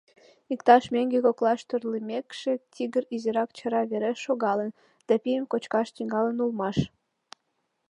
Иктаж 0.53 0.83
меҥге 0.93 1.19
коклаш 1.25 1.61
торлымекше, 1.69 2.53
тигр 2.73 3.03
изирак 3.15 3.49
чара 3.57 3.81
вереш 3.91 4.17
шогалын 4.25 4.71
да 5.07 5.13
пийым 5.23 5.45
кочкаш 5.51 5.87
тӱҥалын 5.95 6.37
улмаш. 6.43 6.77